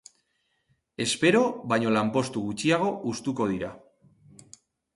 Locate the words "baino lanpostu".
1.75-2.43